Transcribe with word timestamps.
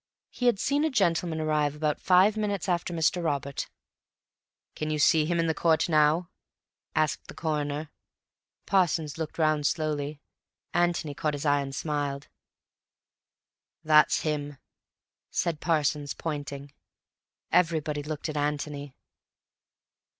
He 0.31 0.47
had 0.47 0.59
seen 0.59 0.83
a 0.83 0.89
gentleman 0.89 1.39
arrive 1.39 1.75
about 1.75 2.01
five 2.01 2.35
minutes 2.35 2.67
after 2.67 2.91
Mr. 2.91 3.23
Robert. 3.23 3.69
"Can 4.75 4.89
you 4.89 4.97
see 4.97 5.25
him 5.25 5.39
in 5.39 5.53
court 5.53 5.87
now?" 5.87 6.31
asked 6.95 7.27
the 7.27 7.35
Coroner. 7.35 7.91
Parsons 8.65 9.19
looked 9.19 9.37
round 9.37 9.67
slowly. 9.67 10.19
Antony 10.73 11.13
caught 11.13 11.35
his 11.35 11.45
eye 11.45 11.61
and 11.61 11.75
smiled. 11.75 12.29
"That's 13.83 14.21
him," 14.21 14.57
said 15.29 15.61
Parsons, 15.61 16.15
pointing. 16.15 16.73
Everybody 17.51 18.01
looked 18.01 18.27
at 18.27 18.35
Antony. 18.35 18.95